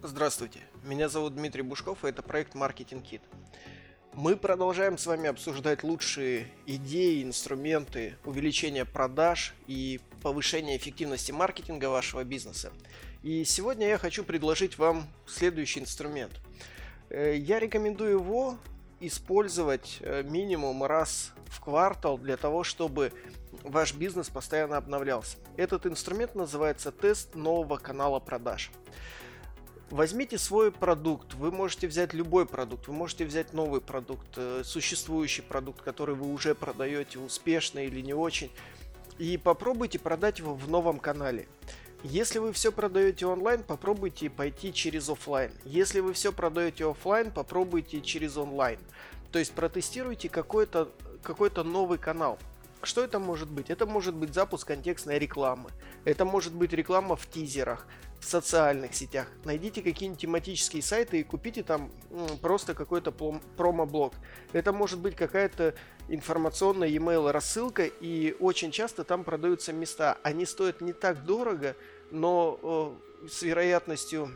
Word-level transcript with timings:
Здравствуйте, 0.00 0.60
меня 0.84 1.08
зовут 1.08 1.34
Дмитрий 1.34 1.62
Бушков, 1.62 2.04
и 2.04 2.08
это 2.08 2.22
проект 2.22 2.54
Marketing 2.54 3.02
Kit. 3.02 3.20
Мы 4.12 4.36
продолжаем 4.36 4.96
с 4.96 5.04
вами 5.06 5.28
обсуждать 5.28 5.82
лучшие 5.82 6.46
идеи, 6.66 7.24
инструменты 7.24 8.14
увеличения 8.24 8.84
продаж 8.84 9.54
и 9.66 9.98
повышения 10.22 10.76
эффективности 10.76 11.32
маркетинга 11.32 11.86
вашего 11.86 12.22
бизнеса. 12.22 12.70
И 13.24 13.42
сегодня 13.44 13.88
я 13.88 13.98
хочу 13.98 14.22
предложить 14.22 14.78
вам 14.78 15.04
следующий 15.26 15.80
инструмент. 15.80 16.32
Э, 17.10 17.36
я 17.36 17.58
рекомендую 17.58 18.12
его 18.12 18.56
использовать 19.00 19.98
э, 20.00 20.22
минимум 20.22 20.84
раз 20.84 21.32
в 21.46 21.60
квартал 21.60 22.18
для 22.18 22.36
того, 22.36 22.62
чтобы 22.62 23.12
ваш 23.64 23.94
бизнес 23.94 24.28
постоянно 24.28 24.76
обновлялся. 24.76 25.38
Этот 25.56 25.86
инструмент 25.86 26.36
называется 26.36 26.92
тест 26.92 27.34
нового 27.34 27.78
канала 27.78 28.20
продаж. 28.20 28.70
Возьмите 29.90 30.36
свой 30.36 30.70
продукт, 30.70 31.32
вы 31.34 31.50
можете 31.50 31.88
взять 31.88 32.12
любой 32.12 32.44
продукт, 32.44 32.88
вы 32.88 32.94
можете 32.94 33.24
взять 33.24 33.54
новый 33.54 33.80
продукт, 33.80 34.26
э, 34.36 34.60
существующий 34.62 35.40
продукт, 35.40 35.80
который 35.80 36.14
вы 36.14 36.30
уже 36.30 36.54
продаете 36.54 37.18
успешно 37.18 37.78
или 37.78 38.02
не 38.02 38.12
очень, 38.12 38.50
и 39.18 39.38
попробуйте 39.38 39.98
продать 39.98 40.40
его 40.40 40.54
в 40.54 40.68
новом 40.68 40.98
канале. 40.98 41.48
Если 42.02 42.38
вы 42.38 42.52
все 42.52 42.70
продаете 42.70 43.24
онлайн, 43.24 43.62
попробуйте 43.62 44.28
пойти 44.28 44.74
через 44.74 45.08
офлайн. 45.08 45.52
Если 45.64 46.00
вы 46.00 46.12
все 46.12 46.32
продаете 46.32 46.88
офлайн, 46.88 47.30
попробуйте 47.30 48.02
через 48.02 48.36
онлайн. 48.36 48.78
То 49.32 49.38
есть 49.38 49.52
протестируйте 49.52 50.28
какой-то 50.28 50.92
какой 51.22 51.50
новый 51.64 51.98
канал. 51.98 52.38
Что 52.82 53.02
это 53.02 53.18
может 53.18 53.50
быть? 53.50 53.70
Это 53.70 53.86
может 53.86 54.14
быть 54.14 54.32
запуск 54.32 54.68
контекстной 54.68 55.18
рекламы. 55.18 55.70
Это 56.04 56.24
может 56.24 56.54
быть 56.54 56.72
реклама 56.72 57.16
в 57.16 57.28
тизерах, 57.28 57.86
в 58.20 58.24
социальных 58.24 58.94
сетях. 58.94 59.26
Найдите 59.44 59.82
какие-нибудь 59.82 60.20
тематические 60.20 60.82
сайты 60.82 61.20
и 61.20 61.24
купите 61.24 61.62
там 61.62 61.90
просто 62.40 62.74
какой-то 62.74 63.10
промо-блок. 63.10 64.14
Это 64.52 64.72
может 64.72 65.00
быть 65.00 65.16
какая-то 65.16 65.74
информационная 66.08 66.88
e-mail 66.88 67.30
рассылка, 67.32 67.84
и 67.84 68.36
очень 68.38 68.70
часто 68.70 69.04
там 69.04 69.24
продаются 69.24 69.72
места. 69.72 70.16
Они 70.22 70.46
стоят 70.46 70.80
не 70.80 70.92
так 70.92 71.24
дорого, 71.24 71.74
но 72.10 72.96
э, 73.22 73.28
с 73.28 73.42
вероятностью 73.42 74.30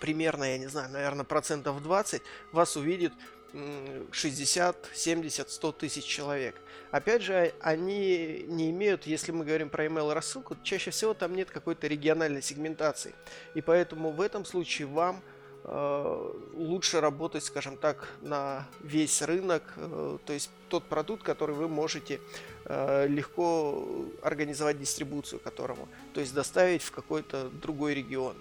примерно, 0.00 0.44
я 0.44 0.58
не 0.58 0.66
знаю, 0.66 0.90
наверное, 0.90 1.24
процентов 1.24 1.82
20 1.82 2.22
вас 2.52 2.76
увидит 2.76 3.12
60, 3.52 4.90
70, 4.92 5.50
100 5.50 5.72
тысяч 5.72 6.04
человек. 6.04 6.54
Опять 6.90 7.22
же, 7.22 7.52
они 7.60 8.44
не 8.46 8.70
имеют, 8.70 9.06
если 9.06 9.32
мы 9.32 9.44
говорим 9.44 9.68
про 9.70 9.86
email 9.86 10.12
рассылку, 10.12 10.56
чаще 10.62 10.90
всего 10.90 11.14
там 11.14 11.34
нет 11.34 11.50
какой-то 11.50 11.86
региональной 11.86 12.42
сегментации. 12.42 13.14
И 13.54 13.60
поэтому 13.60 14.10
в 14.10 14.20
этом 14.20 14.44
случае 14.44 14.88
вам 14.88 15.22
э, 15.64 16.32
лучше 16.54 17.00
работать, 17.00 17.44
скажем 17.44 17.76
так, 17.76 18.08
на 18.22 18.66
весь 18.80 19.20
рынок, 19.22 19.62
э, 19.76 20.18
то 20.24 20.32
есть 20.32 20.50
тот 20.68 20.84
продукт, 20.84 21.22
который 21.22 21.54
вы 21.54 21.68
можете 21.68 22.20
легко 22.68 23.86
организовать 24.22 24.78
дистрибуцию 24.78 25.40
которому, 25.40 25.88
то 26.12 26.20
есть 26.20 26.34
доставить 26.34 26.82
в 26.82 26.90
какой-то 26.90 27.48
другой 27.48 27.94
регион. 27.94 28.36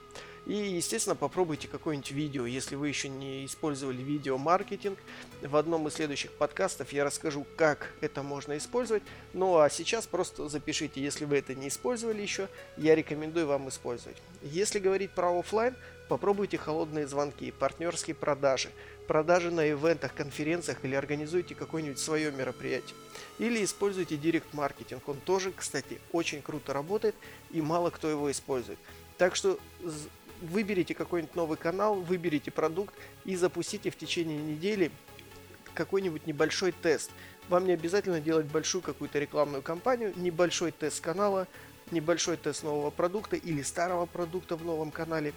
И, 0.45 0.53
естественно, 0.53 1.15
попробуйте 1.15 1.67
какое-нибудь 1.67 2.11
видео, 2.11 2.45
если 2.45 2.75
вы 2.75 2.87
еще 2.87 3.09
не 3.09 3.45
использовали 3.45 4.01
видеомаркетинг. 4.01 4.97
В 5.41 5.57
одном 5.57 5.89
из 5.89 5.95
следующих 5.95 6.31
подкастов 6.31 6.93
я 6.93 7.03
расскажу, 7.03 7.45
как 7.57 7.93
это 7.99 8.23
можно 8.23 8.57
использовать. 8.57 9.03
Ну 9.33 9.57
а 9.57 9.69
сейчас 9.69 10.07
просто 10.07 10.47
запишите, 10.47 11.01
если 11.01 11.25
вы 11.25 11.37
это 11.39 11.53
не 11.53 11.67
использовали 11.67 12.21
еще, 12.21 12.47
я 12.77 12.95
рекомендую 12.95 13.45
вам 13.45 13.67
использовать. 13.67 14.15
Если 14.41 14.79
говорить 14.79 15.11
про 15.11 15.37
офлайн, 15.37 15.75
попробуйте 16.07 16.57
холодные 16.57 17.07
звонки, 17.07 17.51
партнерские 17.51 18.15
продажи, 18.15 18.69
продажи 19.07 19.49
на 19.49 19.69
ивентах, 19.69 20.13
конференциях 20.13 20.83
или 20.83 20.93
организуйте 20.93 21.55
какое-нибудь 21.55 21.99
свое 21.99 22.31
мероприятие. 22.31 22.95
Или 23.39 23.63
используйте 23.63 24.17
директ-маркетинг. 24.17 25.07
Он 25.07 25.17
тоже, 25.17 25.51
кстати, 25.55 25.99
очень 26.11 26.41
круто 26.41 26.73
работает 26.73 27.15
и 27.51 27.61
мало 27.61 27.89
кто 27.89 28.09
его 28.09 28.29
использует. 28.29 28.77
Так 29.17 29.35
что 29.35 29.59
выберите 30.41 30.93
какой-нибудь 30.93 31.35
новый 31.35 31.57
канал, 31.57 31.95
выберите 31.95 32.51
продукт 32.51 32.93
и 33.25 33.35
запустите 33.35 33.89
в 33.89 33.97
течение 33.97 34.37
недели 34.37 34.91
какой-нибудь 35.73 36.27
небольшой 36.27 36.71
тест. 36.71 37.11
Вам 37.49 37.65
не 37.65 37.71
обязательно 37.71 38.19
делать 38.19 38.45
большую 38.47 38.81
какую-то 38.81 39.19
рекламную 39.19 39.63
кампанию, 39.63 40.13
небольшой 40.15 40.71
тест 40.71 41.01
канала, 41.01 41.47
небольшой 41.91 42.37
тест 42.37 42.63
нового 42.63 42.89
продукта 42.89 43.35
или 43.35 43.61
старого 43.61 44.05
продукта 44.05 44.55
в 44.55 44.65
новом 44.65 44.91
канале. 44.91 45.33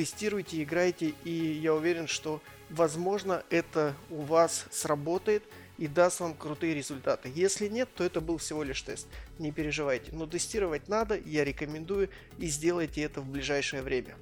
Тестируйте, 0.00 0.62
играйте, 0.62 1.12
и 1.24 1.30
я 1.30 1.74
уверен, 1.74 2.06
что 2.06 2.40
возможно 2.70 3.42
это 3.50 3.94
у 4.08 4.22
вас 4.22 4.64
сработает 4.70 5.42
и 5.76 5.86
даст 5.88 6.20
вам 6.20 6.32
крутые 6.32 6.74
результаты. 6.74 7.30
Если 7.34 7.68
нет, 7.68 7.86
то 7.94 8.02
это 8.02 8.22
был 8.22 8.38
всего 8.38 8.62
лишь 8.62 8.80
тест. 8.80 9.08
Не 9.38 9.52
переживайте. 9.52 10.10
Но 10.12 10.26
тестировать 10.26 10.88
надо, 10.88 11.18
я 11.18 11.44
рекомендую 11.44 12.08
и 12.38 12.46
сделайте 12.46 13.02
это 13.02 13.20
в 13.20 13.26
ближайшее 13.26 13.82
время. 13.82 14.16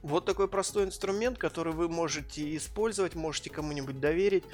Вот 0.00 0.26
такой 0.26 0.46
простой 0.46 0.84
инструмент, 0.84 1.38
который 1.38 1.72
вы 1.72 1.88
можете 1.88 2.56
использовать, 2.56 3.16
можете 3.16 3.50
кому-нибудь 3.50 3.98
доверить, 3.98 4.44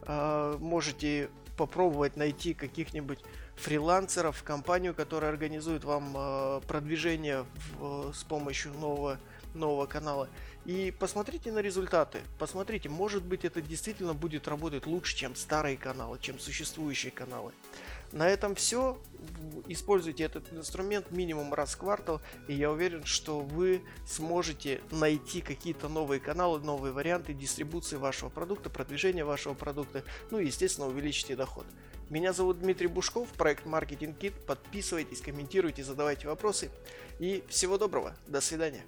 а, 0.00 0.56
можете 0.56 1.28
попробовать 1.58 2.16
найти 2.16 2.54
каких-нибудь 2.54 3.18
фрилансеров, 3.56 4.42
компанию, 4.44 4.94
которая 4.94 5.30
организует 5.30 5.84
вам 5.84 6.14
а, 6.16 6.60
продвижение 6.60 7.44
с 8.14 8.24
помощью 8.24 8.72
нового, 8.72 9.18
нового 9.54 9.86
канала. 9.86 10.28
И 10.64 10.92
посмотрите 10.98 11.50
на 11.52 11.60
результаты. 11.60 12.20
Посмотрите, 12.38 12.88
может 12.88 13.22
быть 13.24 13.44
это 13.44 13.62
действительно 13.62 14.14
будет 14.14 14.48
работать 14.48 14.86
лучше, 14.86 15.16
чем 15.16 15.34
старые 15.34 15.76
каналы, 15.76 16.18
чем 16.20 16.38
существующие 16.38 17.10
каналы. 17.10 17.52
На 18.12 18.28
этом 18.28 18.54
все. 18.54 18.98
Используйте 19.66 20.24
этот 20.24 20.52
инструмент 20.52 21.10
минимум 21.10 21.52
раз 21.52 21.74
в 21.74 21.78
квартал, 21.78 22.20
и 22.46 22.54
я 22.54 22.70
уверен, 22.70 23.04
что 23.04 23.40
вы 23.40 23.82
сможете 24.06 24.80
найти 24.90 25.40
какие-то 25.40 25.88
новые 25.88 26.20
каналы, 26.20 26.60
новые 26.60 26.92
варианты 26.92 27.34
дистрибуции 27.34 27.96
вашего 27.96 28.28
продукта, 28.30 28.70
продвижения 28.70 29.24
вашего 29.24 29.54
продукта, 29.54 30.04
ну 30.30 30.38
и, 30.38 30.46
естественно, 30.46 30.86
увеличите 30.86 31.36
доход. 31.36 31.66
Меня 32.10 32.32
зовут 32.32 32.60
Дмитрий 32.60 32.86
Бушков, 32.86 33.28
проект 33.34 33.66
Marketing 33.66 34.16
Kit. 34.18 34.32
Подписывайтесь, 34.46 35.20
комментируйте, 35.20 35.84
задавайте 35.84 36.26
вопросы. 36.26 36.70
И 37.18 37.44
всего 37.48 37.76
доброго. 37.76 38.16
До 38.26 38.40
свидания. 38.40 38.84